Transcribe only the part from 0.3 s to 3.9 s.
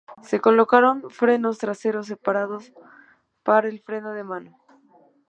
colocaron frenos traseros separados para el